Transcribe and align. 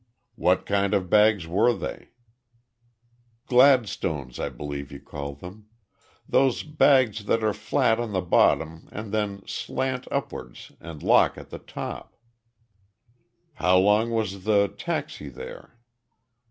"What 0.33 0.65
kind 0.65 0.95
of 0.95 1.11
bags 1.11 1.45
were 1.45 1.73
they?" 1.75 2.09
"Gladstones, 3.45 4.39
I 4.39 4.49
believe 4.49 4.91
you 4.91 4.99
call 4.99 5.35
them. 5.35 5.67
Those 6.27 6.63
bags 6.63 7.25
that 7.25 7.43
are 7.43 7.53
flat 7.53 7.99
on 7.99 8.11
the 8.11 8.21
bottom 8.21 8.89
and 8.91 9.11
then 9.13 9.43
slant 9.45 10.07
upward 10.09 10.57
and 10.79 11.03
lock 11.03 11.37
at 11.37 11.51
the 11.51 11.59
top." 11.59 12.15
"How 13.53 13.77
long 13.77 14.09
was 14.09 14.43
the 14.43 14.73
taxi 14.75 15.29
there?" 15.29 15.77